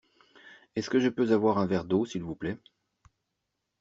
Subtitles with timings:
[0.75, 2.57] Est-ce que je peux avoir un verre d’eau s’il vous plait?